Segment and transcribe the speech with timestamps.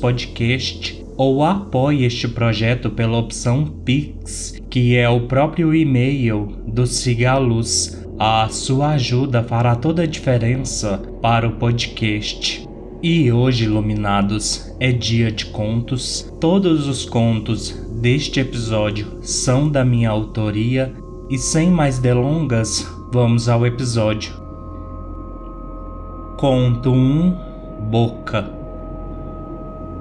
[0.00, 8.06] Podcast ou apoie este projeto pela opção Pix, que é o próprio e-mail do Cigaluz
[8.18, 12.68] a sua ajuda fará toda a diferença para o podcast.
[13.02, 16.32] E hoje, iluminados, é dia de contos.
[16.38, 20.94] Todos os contos deste episódio são da minha autoria.
[21.28, 24.34] E sem mais delongas, vamos ao episódio.
[26.38, 27.36] Conto 1
[27.90, 28.48] Boca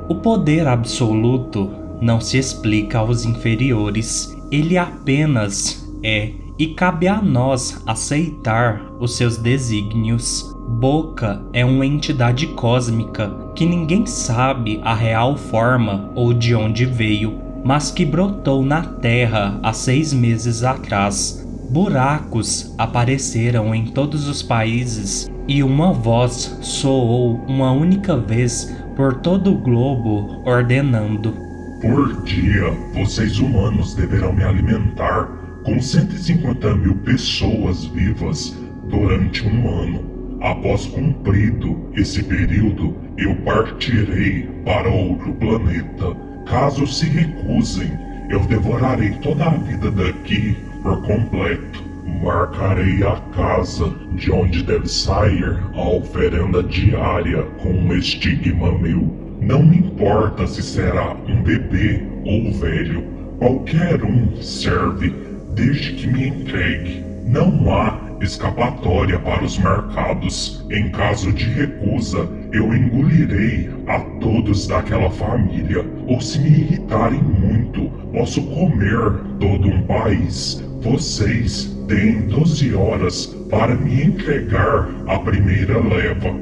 [0.07, 7.81] O poder absoluto não se explica aos inferiores, ele apenas é e cabe a nós
[7.87, 10.54] aceitar os seus desígnios.
[10.67, 17.39] Boca é uma entidade cósmica que ninguém sabe a real forma ou de onde veio,
[17.63, 21.47] mas que brotou na Terra há seis meses atrás.
[21.69, 29.52] Buracos apareceram em todos os países e uma voz soou uma única vez por todo
[29.52, 31.31] o globo, ordenando:
[31.79, 35.29] Por dia, vocês humanos deverão me alimentar
[35.63, 38.57] com 150 mil pessoas vivas
[38.89, 40.14] durante um ano.
[40.45, 46.16] Após cumprido esse período, eu partirei para outro planeta.
[46.45, 47.91] Caso se recusem,
[48.29, 51.83] eu devorarei toda a vida daqui por completo.
[52.22, 59.01] Marcarei a casa de onde deve sair a oferenda diária com um estigma meu.
[59.41, 63.03] Não me importa se será um bebê ou velho,
[63.39, 65.12] qualquer um serve
[65.56, 67.03] desde que me entregue.
[67.25, 70.65] Não há escapatória para os mercados.
[70.69, 75.85] Em caso de recusa, eu engolirei a todos daquela família.
[76.07, 80.63] Ou se me irritarem muito, posso comer todo um país.
[80.81, 86.33] Vocês têm 12 horas para me entregar a primeira leva.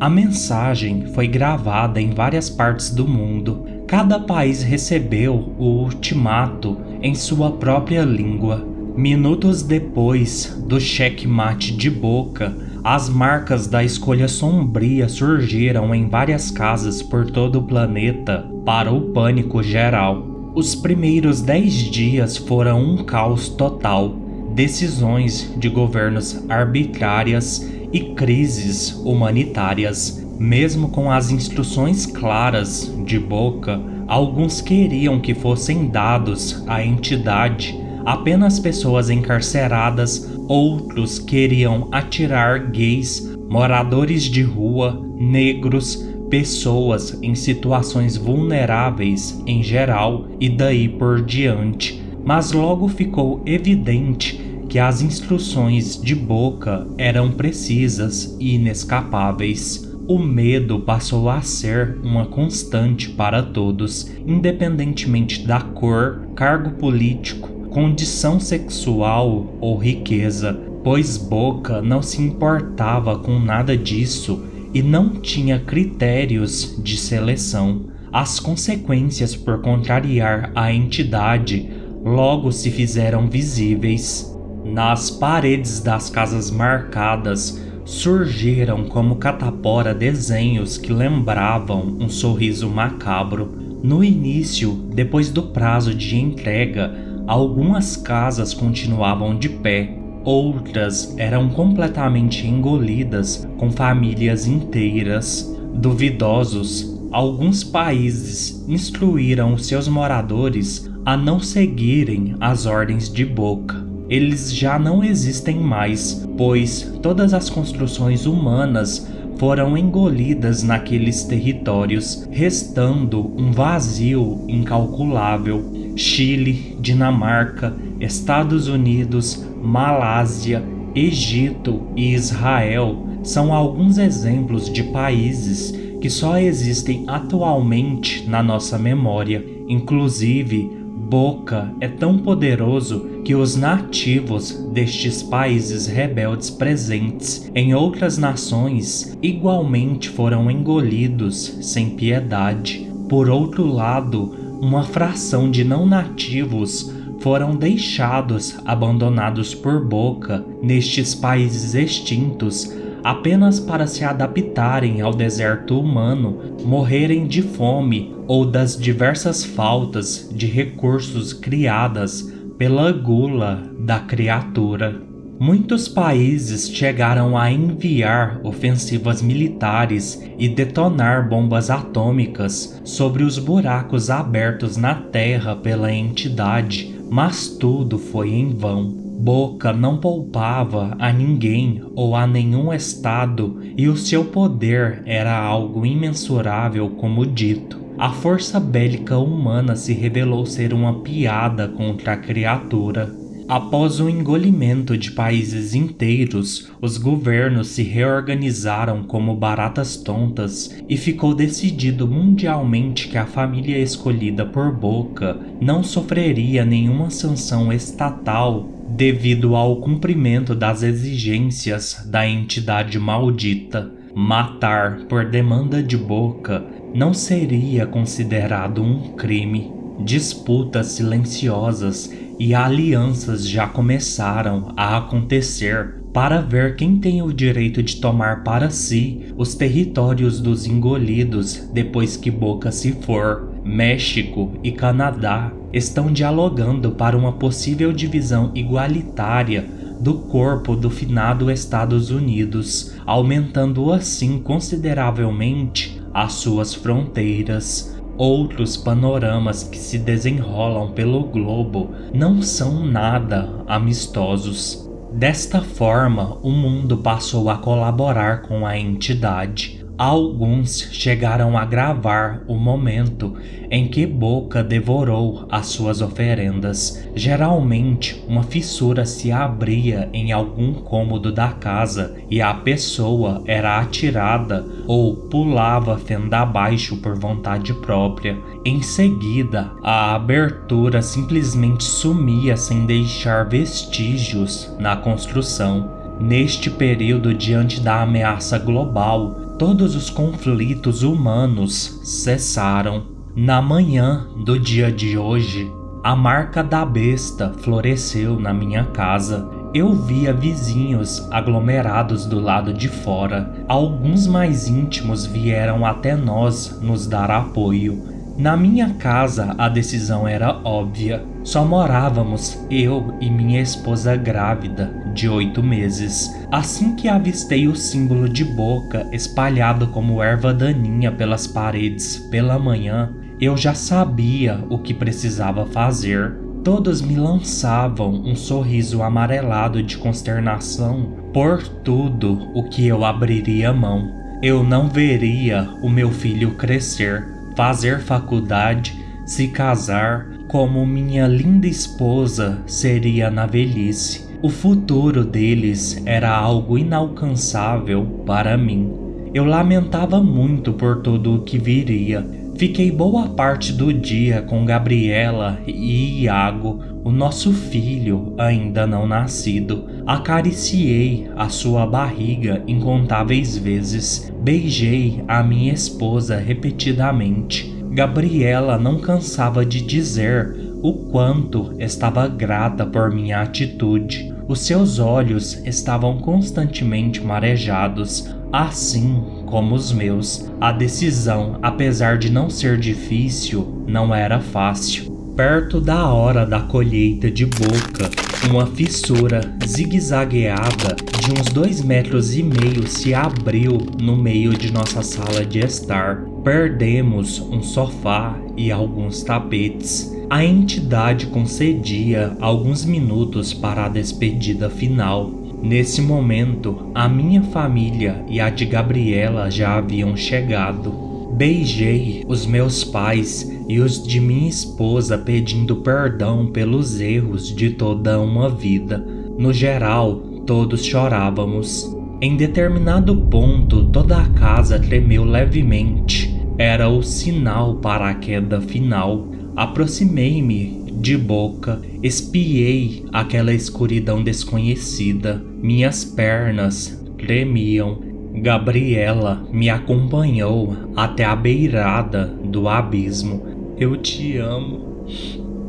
[0.00, 3.66] A mensagem foi gravada em várias partes do mundo.
[3.86, 8.66] Cada país recebeu o ultimato em sua própria língua.
[9.00, 17.02] Minutos depois do checkmate de Boca, as marcas da escolha sombria surgiram em várias casas
[17.02, 20.52] por todo o planeta para o pânico geral.
[20.54, 24.14] Os primeiros dez dias foram um caos total.
[24.54, 30.22] Decisões de governos arbitrárias e crises humanitárias.
[30.38, 38.58] Mesmo com as instruções claras de boca, alguns queriam que fossem dados à entidade apenas
[38.58, 49.62] pessoas encarceradas, outros queriam atirar gays, moradores de rua, negros, pessoas em situações vulneráveis em
[49.62, 52.00] geral e daí por diante.
[52.24, 59.90] Mas logo ficou evidente que as instruções de boca eram precisas e inescapáveis.
[60.06, 68.40] O medo passou a ser uma constante para todos, independentemente da cor, cargo político, condição
[68.40, 74.44] sexual ou riqueza, pois Boca não se importava com nada disso
[74.74, 77.86] e não tinha critérios de seleção.
[78.12, 81.70] As consequências por contrariar a entidade
[82.04, 84.36] logo se fizeram visíveis.
[84.64, 93.70] Nas paredes das casas marcadas surgiram como catapora desenhos que lembravam um sorriso macabro.
[93.82, 102.44] No início, depois do prazo de entrega, algumas casas continuavam de pé, outras eram completamente
[102.44, 105.56] engolidas com famílias inteiras.
[105.72, 114.76] Duvidosos, alguns países instruíram seus moradores a não seguirem as ordens de boca eles já
[114.76, 124.44] não existem mais, pois todas as construções humanas foram engolidas naqueles territórios, restando um vazio
[124.48, 125.79] incalculável.
[125.96, 130.64] Chile, Dinamarca, Estados Unidos, Malásia,
[130.94, 139.44] Egito e Israel são alguns exemplos de países que só existem atualmente na nossa memória.
[139.68, 149.18] Inclusive, Boca é tão poderoso que os nativos destes países rebeldes presentes em outras nações
[149.20, 152.88] igualmente foram engolidos sem piedade.
[153.08, 161.74] Por outro lado, uma fração de não nativos foram deixados abandonados por Boca nestes países
[161.74, 162.72] extintos
[163.02, 170.46] apenas para se adaptarem ao deserto humano, morrerem de fome ou das diversas faltas de
[170.46, 175.09] recursos criadas pela gula da criatura.
[175.40, 184.76] Muitos países chegaram a enviar ofensivas militares e detonar bombas atômicas sobre os buracos abertos
[184.76, 188.90] na terra pela entidade, mas tudo foi em vão.
[188.90, 195.86] Boca não poupava a ninguém ou a nenhum estado e o seu poder era algo
[195.86, 197.80] imensurável, como dito.
[197.96, 203.19] A força bélica humana se revelou ser uma piada contra a criatura.
[203.50, 211.34] Após o engolimento de países inteiros, os governos se reorganizaram como baratas tontas e ficou
[211.34, 219.80] decidido mundialmente que a família escolhida por Boca não sofreria nenhuma sanção estatal devido ao
[219.80, 223.90] cumprimento das exigências da entidade maldita.
[224.14, 226.64] Matar por demanda de boca
[226.94, 229.72] não seria considerado um crime.
[230.04, 232.10] Disputas silenciosas
[232.40, 238.70] e alianças já começaram a acontecer para ver quem tem o direito de tomar para
[238.70, 243.50] si os territórios dos engolidos depois que Boca se for.
[243.62, 249.68] México e Canadá estão dialogando para uma possível divisão igualitária
[250.00, 257.99] do corpo do finado Estados Unidos, aumentando assim consideravelmente as suas fronteiras.
[258.20, 264.86] Outros panoramas que se desenrolam pelo globo não são nada amistosos.
[265.10, 272.54] Desta forma, o mundo passou a colaborar com a entidade Alguns chegaram a gravar o
[272.54, 273.36] momento
[273.70, 277.06] em que Boca devorou as suas oferendas.
[277.14, 284.64] Geralmente, uma fissura se abria em algum cômodo da casa e a pessoa era atirada
[284.86, 288.38] ou pulava fenda abaixo por vontade própria.
[288.64, 295.90] Em seguida, a abertura simplesmente sumia sem deixar vestígios na construção.
[296.18, 303.02] Neste período, diante da ameaça global, todos os conflitos humanos cessaram.
[303.36, 305.70] Na manhã do dia de hoje,
[306.02, 309.46] a marca da besta floresceu na minha casa.
[309.74, 313.54] Eu via vizinhos aglomerados do lado de fora.
[313.68, 318.19] Alguns mais íntimos vieram até nós nos dar apoio.
[318.40, 321.22] Na minha casa a decisão era óbvia.
[321.44, 326.34] Só morávamos eu e minha esposa grávida, de oito meses.
[326.50, 333.14] Assim que avistei o símbolo de boca espalhado como erva daninha pelas paredes pela manhã,
[333.38, 336.34] eu já sabia o que precisava fazer.
[336.64, 344.18] Todos me lançavam um sorriso amarelado de consternação por tudo o que eu abriria mão.
[344.42, 352.62] Eu não veria o meu filho crescer, fazer faculdade, se casar, como minha linda esposa
[352.66, 354.28] seria na velhice.
[354.42, 358.90] O futuro deles era algo inalcançável para mim.
[359.32, 362.26] Eu lamentava muito por tudo o que viria.
[362.60, 369.86] Fiquei boa parte do dia com Gabriela e Iago, o nosso filho ainda não nascido.
[370.06, 377.74] Acariciei a sua barriga incontáveis vezes, beijei a minha esposa repetidamente.
[377.92, 384.34] Gabriela não cansava de dizer o quanto estava grata por minha atitude.
[384.46, 390.50] Os seus olhos estavam constantemente marejados, assim como os meus.
[390.60, 395.10] A decisão, apesar de não ser difícil, não era fácil.
[395.36, 398.10] Perto da hora da colheita de boca,
[398.48, 405.02] uma fissura zigue-zagueada de uns dois metros e meio se abriu no meio de nossa
[405.02, 406.24] sala de estar.
[406.44, 410.14] Perdemos um sofá e alguns tapetes.
[410.28, 415.39] A entidade concedia alguns minutos para a despedida final.
[415.62, 420.90] Nesse momento, a minha família e a de Gabriela já haviam chegado.
[421.32, 428.18] Beijei os meus pais e os de minha esposa pedindo perdão pelos erros de toda
[428.20, 428.98] uma vida.
[429.38, 431.94] No geral, todos chorávamos.
[432.22, 436.34] Em determinado ponto, toda a casa tremeu levemente.
[436.58, 439.28] Era o sinal para a queda final.
[439.56, 445.42] Aproximei-me de boca, espiei aquela escuridão desconhecida.
[445.62, 448.10] Minhas pernas tremiam.
[448.32, 453.74] Gabriela me acompanhou até a beirada do abismo.
[453.78, 455.06] Eu te amo,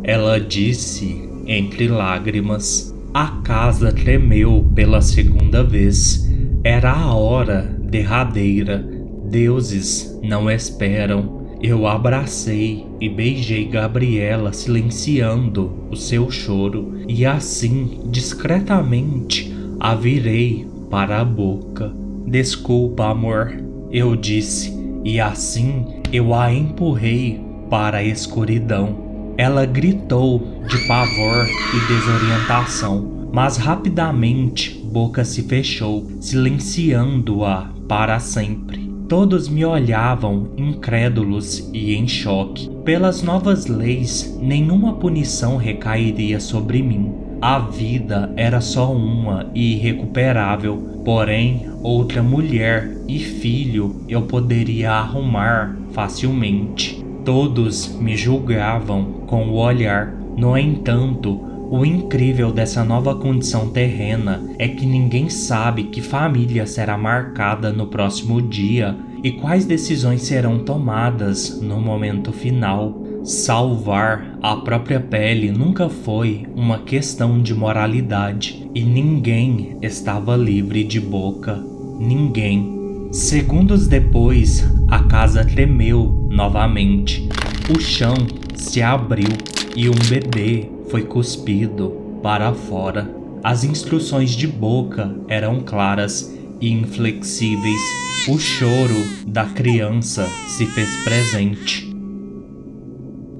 [0.03, 2.93] ela disse entre lágrimas.
[3.13, 6.29] A casa tremeu pela segunda vez.
[6.63, 8.85] Era a hora derradeira.
[9.29, 11.40] Deuses não esperam.
[11.63, 21.21] Eu abracei e beijei Gabriela, silenciando o seu choro, e assim, discretamente, a virei para
[21.21, 21.93] a boca.
[22.25, 23.55] Desculpa, amor,
[23.91, 24.73] eu disse,
[25.05, 27.39] e assim eu a empurrei
[27.69, 29.33] para a escuridão.
[29.37, 38.90] Ela gritou de pavor e desorientação, mas rapidamente boca se fechou, silenciando-a para sempre.
[39.11, 42.69] Todos me olhavam incrédulos e em choque.
[42.85, 47.11] Pelas novas leis, nenhuma punição recairia sobre mim.
[47.41, 55.75] A vida era só uma e irrecuperável, porém, outra mulher e filho eu poderia arrumar
[55.91, 57.03] facilmente.
[57.25, 60.15] Todos me julgavam com o olhar.
[60.37, 66.97] No entanto, o incrível dessa nova condição terrena é que ninguém sabe que família será
[66.97, 73.01] marcada no próximo dia e quais decisões serão tomadas no momento final.
[73.23, 80.99] Salvar a própria pele nunca foi uma questão de moralidade e ninguém estava livre de
[80.99, 81.63] boca.
[81.97, 83.09] Ninguém.
[83.13, 87.29] Segundos depois, a casa tremeu novamente.
[87.73, 88.15] O chão
[88.55, 89.29] se abriu
[89.75, 93.09] e um bebê foi cuspido para fora.
[93.43, 97.81] As instruções de boca eram claras e inflexíveis.
[98.27, 101.91] O choro da criança se fez presente.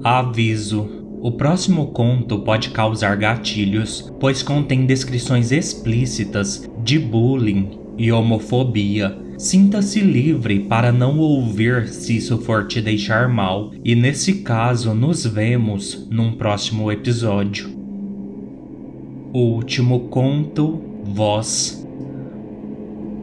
[0.02, 0.88] Aviso:
[1.20, 9.16] o próximo conto pode causar gatilhos, pois contém descrições explícitas de bullying e homofobia.
[9.38, 15.26] Sinta-se livre para não ouvir se isso for te deixar mal, e nesse caso nos
[15.26, 17.70] vemos num próximo episódio.
[19.32, 21.84] O último conto, Voz.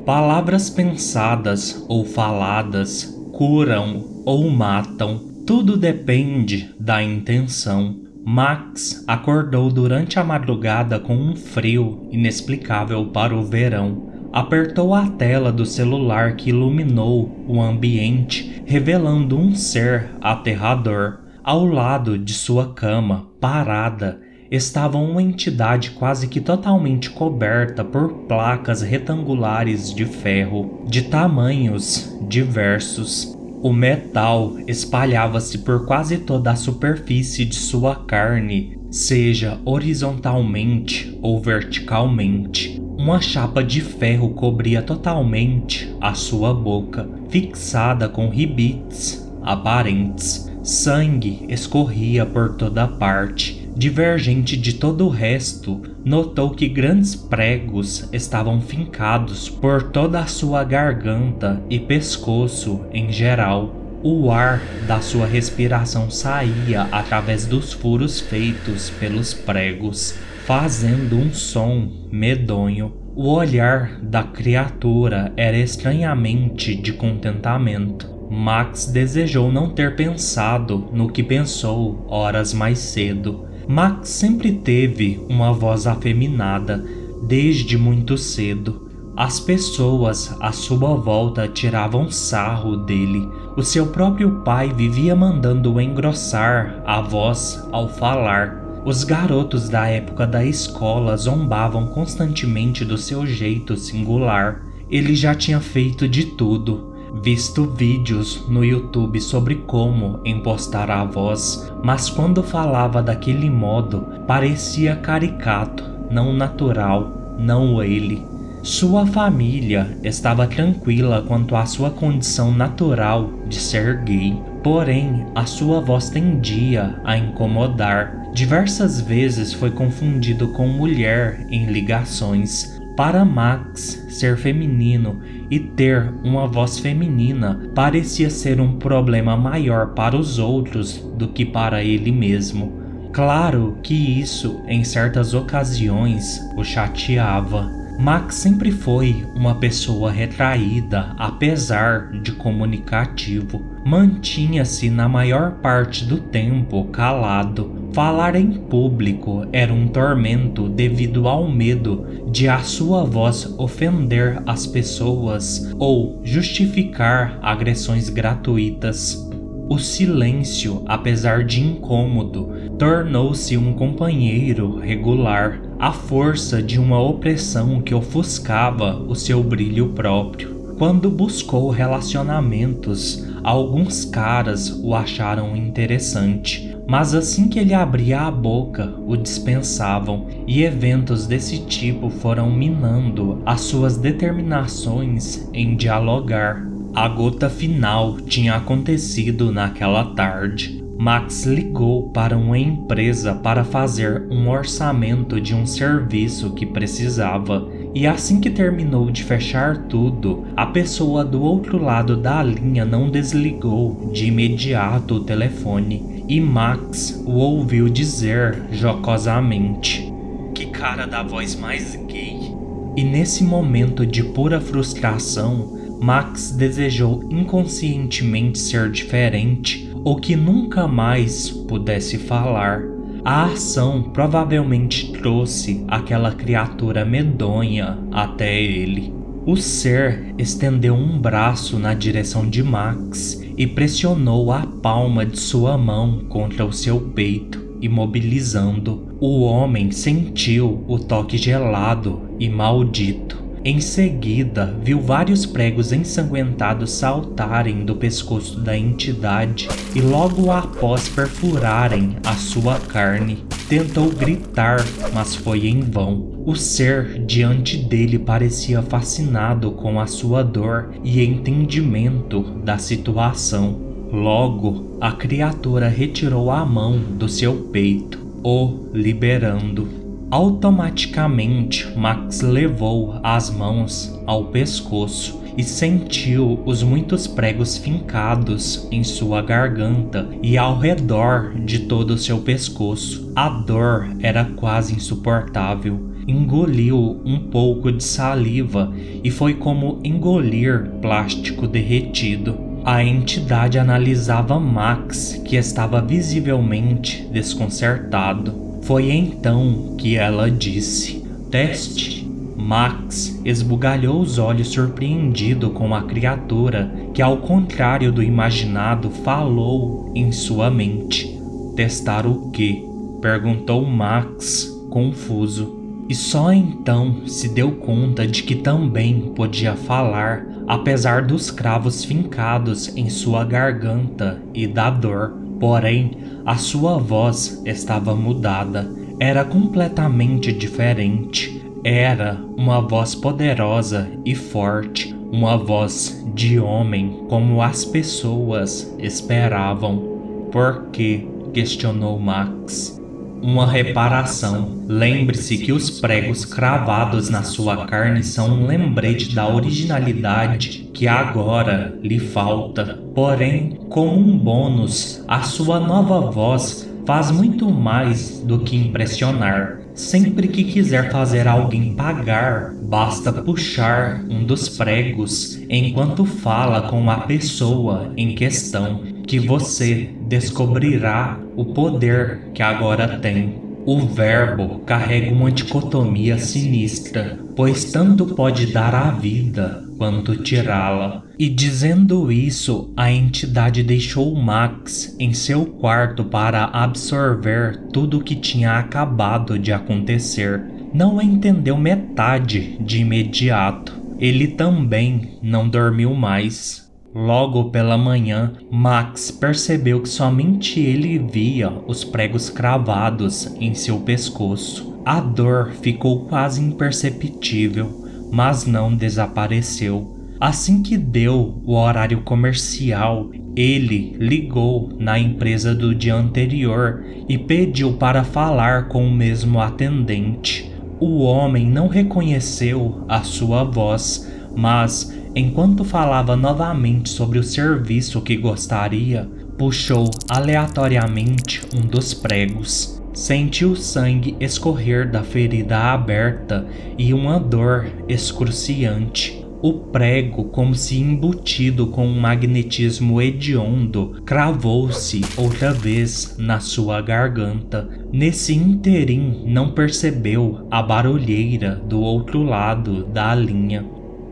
[0.06, 7.96] Palavras pensadas ou faladas curam ou matam, tudo depende da intenção.
[8.26, 15.52] Max acordou durante a madrugada com um frio inexplicável para o verão apertou a tela
[15.52, 21.20] do celular que iluminou o ambiente, revelando um ser aterrador.
[21.44, 24.22] Ao lado de sua cama, parada,
[24.52, 33.36] estava uma entidade quase que totalmente coberta por placas retangulares de ferro, de tamanhos diversos.
[33.62, 42.79] O metal espalhava-se por quase toda a superfície de sua carne, seja horizontalmente ou verticalmente.
[43.00, 50.52] Uma chapa de ferro cobria totalmente a sua boca, fixada com ribites aparentes.
[50.62, 53.70] Sangue escorria por toda parte.
[53.74, 60.66] Divergente de todo o resto, notou que grandes pregos estavam fincados por toda a sua
[60.66, 63.74] garganta e pescoço em geral.
[64.04, 70.16] O ar da sua respiração saía através dos furos feitos pelos pregos
[70.50, 72.92] fazendo um som medonho.
[73.16, 78.10] O olhar da criatura era estranhamente de contentamento.
[78.32, 83.46] Max desejou não ter pensado no que pensou horas mais cedo.
[83.68, 86.84] Max sempre teve uma voz afeminada,
[87.22, 88.90] desde muito cedo.
[89.16, 93.22] As pessoas à sua volta tiravam sarro dele.
[93.56, 98.69] O seu próprio pai vivia mandando engrossar a voz ao falar.
[98.86, 104.64] Os garotos da época da escola zombavam constantemente do seu jeito singular.
[104.90, 111.72] Ele já tinha feito de tudo, visto vídeos no YouTube sobre como impostar a voz,
[111.84, 118.26] mas quando falava daquele modo, parecia caricato, não natural, não ele.
[118.64, 125.80] Sua família estava tranquila quanto à sua condição natural de ser gay, porém a sua
[125.82, 128.16] voz tendia a incomodar.
[128.34, 132.80] Diversas vezes foi confundido com mulher em ligações.
[132.96, 140.18] Para Max, ser feminino e ter uma voz feminina parecia ser um problema maior para
[140.18, 142.78] os outros do que para ele mesmo.
[143.14, 147.79] Claro que isso, em certas ocasiões, o chateava.
[148.00, 153.62] Max sempre foi uma pessoa retraída, apesar de comunicativo.
[153.86, 157.90] Mantinha-se na maior parte do tempo calado.
[157.92, 164.66] Falar em público era um tormento devido ao medo de a sua voz ofender as
[164.66, 169.28] pessoas ou justificar agressões gratuitas.
[169.68, 177.96] O silêncio, apesar de incômodo, tornou-se um companheiro regular, a força de uma opressão que
[177.96, 180.76] ofuscava o seu brilho próprio.
[180.78, 188.94] Quando buscou relacionamentos, alguns caras o acharam interessante, mas assim que ele abria a boca,
[189.08, 196.68] o dispensavam, e eventos desse tipo foram minando as suas determinações em dialogar.
[196.94, 200.84] A gota final tinha acontecido naquela tarde.
[201.02, 207.70] Max ligou para uma empresa para fazer um orçamento de um serviço que precisava.
[207.96, 213.10] E assim que terminou de fechar tudo, a pessoa do outro lado da linha não
[213.10, 220.12] desligou de imediato o telefone e Max o ouviu dizer jocosamente:
[220.54, 222.54] Que cara da voz mais gay!
[222.98, 231.50] E nesse momento de pura frustração, Max desejou inconscientemente ser diferente ou que nunca mais
[231.50, 232.84] pudesse falar.
[233.24, 239.14] A ação provavelmente trouxe aquela criatura medonha até ele.
[239.46, 245.78] O ser estendeu um braço na direção de Max e pressionou a palma de sua
[245.78, 249.16] mão contra o seu peito, imobilizando.
[249.20, 257.84] O homem sentiu o toque gelado e maldito em seguida, viu vários pregos ensanguentados saltarem
[257.84, 263.44] do pescoço da entidade e logo após perfurarem a sua carne.
[263.68, 264.80] Tentou gritar,
[265.14, 266.44] mas foi em vão.
[266.46, 273.78] O ser diante dele parecia fascinado com a sua dor e entendimento da situação.
[274.12, 279.99] Logo, a criatura retirou a mão do seu peito, o liberando.
[280.32, 289.42] Automaticamente, Max levou as mãos ao pescoço e sentiu os muitos pregos fincados em sua
[289.42, 293.32] garganta e ao redor de todo o seu pescoço.
[293.36, 296.00] A dor era quase insuportável.
[296.28, 302.56] Engoliu um pouco de saliva e foi como engolir plástico derretido.
[302.86, 308.69] A entidade analisava Max, que estava visivelmente desconcertado.
[308.82, 312.20] Foi então que ela disse: Teste.
[312.58, 320.32] Max esbugalhou os olhos surpreendido com a criatura que, ao contrário do imaginado, falou em
[320.32, 321.40] sua mente.
[321.76, 322.84] Testar o quê?
[323.22, 325.80] perguntou Max, confuso.
[326.10, 332.96] E só então se deu conta de que também podia falar, apesar dos cravos fincados
[332.96, 335.36] em sua garganta e da dor.
[335.60, 336.12] Porém,
[336.46, 338.88] a sua voz estava mudada,
[339.20, 341.60] era completamente diferente.
[341.84, 350.48] Era uma voz poderosa e forte, uma voz de homem como as pessoas esperavam.
[350.52, 351.28] Por que?
[351.52, 352.99] questionou Max
[353.42, 354.84] uma reparação.
[354.88, 361.98] Lembre-se que os pregos cravados na sua carne são um lembrete da originalidade que agora
[362.02, 363.00] lhe falta.
[363.14, 369.80] Porém, como um bônus, a sua nova voz faz muito mais do que impressionar.
[369.96, 377.22] Sempre que quiser fazer alguém pagar, basta puxar um dos pregos enquanto fala com a
[377.22, 383.62] pessoa em questão que você descobrirá o poder que agora tem.
[383.86, 391.22] O verbo carrega uma dicotomia sinistra, pois tanto pode dar a vida quanto tirá-la.
[391.38, 398.36] E dizendo isso, a entidade deixou Max em seu quarto para absorver tudo o que
[398.36, 400.60] tinha acabado de acontecer.
[400.92, 403.94] Não entendeu metade de imediato.
[404.18, 406.89] Ele também não dormiu mais.
[407.14, 415.02] Logo pela manhã, Max percebeu que somente ele via os pregos cravados em seu pescoço.
[415.04, 420.16] A dor ficou quase imperceptível, mas não desapareceu.
[420.40, 427.94] Assim que deu o horário comercial, ele ligou na empresa do dia anterior e pediu
[427.94, 430.72] para falar com o mesmo atendente.
[431.00, 438.36] O homem não reconheceu a sua voz, mas Enquanto falava novamente sobre o serviço que
[438.36, 443.00] gostaria, puxou aleatoriamente um dos pregos.
[443.14, 446.66] Senti o sangue escorrer da ferida aberta
[446.98, 449.46] e uma dor excruciante.
[449.62, 457.90] O prego, como se embutido com um magnetismo hediondo, cravou-se outra vez na sua garganta.
[458.12, 463.86] Nesse interim, não percebeu a barulheira do outro lado da linha.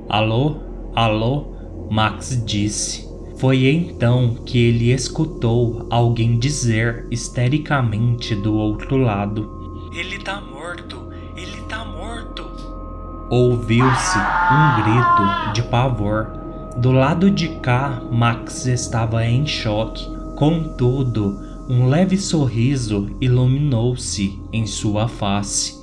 [0.08, 0.68] Alô?
[0.98, 1.46] Alô?
[1.92, 3.08] Max disse.
[3.38, 11.08] Foi então que ele escutou alguém dizer histericamente do outro lado: Ele tá morto!
[11.36, 12.44] Ele tá morto!
[13.30, 16.32] Ouviu-se um grito de pavor.
[16.78, 20.04] Do lado de cá, Max estava em choque.
[20.36, 25.77] Contudo, um leve sorriso iluminou-se em sua face.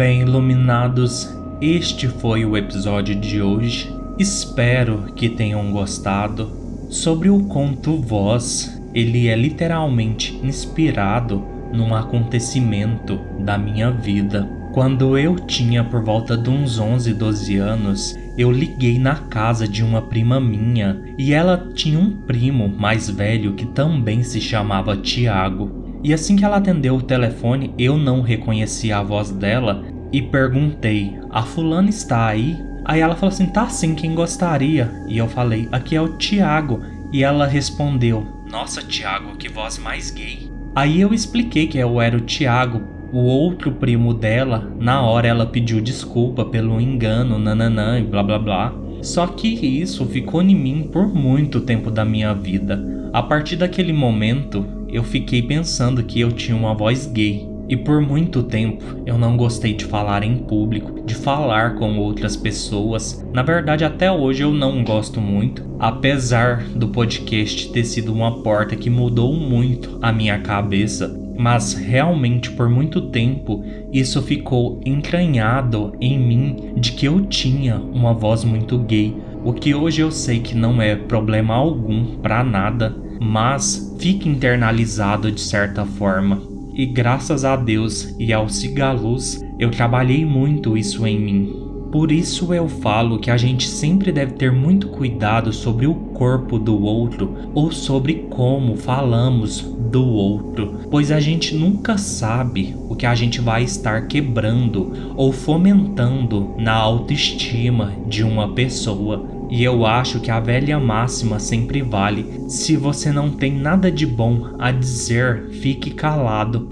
[0.00, 1.28] Bem iluminados,
[1.60, 3.94] este foi o episódio de hoje.
[4.18, 6.50] Espero que tenham gostado.
[6.88, 14.48] Sobre o conto Voz, ele é literalmente inspirado num acontecimento da minha vida.
[14.72, 19.84] Quando eu tinha por volta de uns 11, 12 anos, eu liguei na casa de
[19.84, 25.78] uma prima minha e ela tinha um primo mais velho que também se chamava Tiago.
[26.02, 31.18] E assim que ela atendeu o telefone, eu não reconheci a voz dela e perguntei:
[31.30, 35.68] "A fulana está aí?" Aí ela falou assim: "Tá sim, quem gostaria?" E eu falei:
[35.70, 36.80] "Aqui é o Tiago."
[37.12, 40.50] E ela respondeu: nossa, Tiago, que voz mais gay.
[40.74, 44.72] Aí eu expliquei que eu era o Tiago, o outro primo dela.
[44.78, 48.74] Na hora ela pediu desculpa pelo engano, nananã e blá blá blá.
[49.02, 52.84] Só que isso ficou em mim por muito tempo da minha vida.
[53.12, 57.48] A partir daquele momento, eu fiquei pensando que eu tinha uma voz gay.
[57.70, 62.36] E por muito tempo eu não gostei de falar em público, de falar com outras
[62.36, 63.24] pessoas.
[63.32, 68.74] Na verdade, até hoje eu não gosto muito, apesar do podcast ter sido uma porta
[68.74, 71.16] que mudou muito a minha cabeça.
[71.38, 78.12] Mas realmente por muito tempo isso ficou entranhado em mim de que eu tinha uma
[78.12, 82.94] voz muito gay, o que hoje eu sei que não é problema algum para nada,
[83.20, 90.24] mas fica internalizado de certa forma e graças a Deus e ao Cigaluz eu trabalhei
[90.24, 91.70] muito isso em mim.
[91.90, 96.56] Por isso eu falo que a gente sempre deve ter muito cuidado sobre o corpo
[96.56, 103.06] do outro ou sobre como falamos do outro, pois a gente nunca sabe o que
[103.06, 109.39] a gente vai estar quebrando ou fomentando na autoestima de uma pessoa.
[109.50, 114.06] E eu acho que a velha máxima sempre vale: se você não tem nada de
[114.06, 116.68] bom a dizer, fique calado.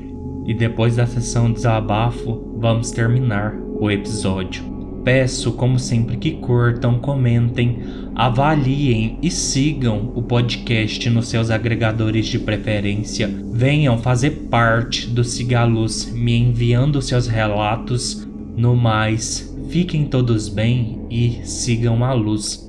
[0.46, 4.64] E depois da sessão desabafo, vamos terminar o episódio.
[5.04, 7.78] Peço, como sempre, que curtam, comentem,
[8.14, 13.28] avaliem e sigam o podcast nos seus agregadores de preferência.
[13.52, 18.26] Venham fazer parte do Cigaluz, me enviando seus relatos.
[18.56, 22.67] No mais, fiquem todos bem e sigam a luz.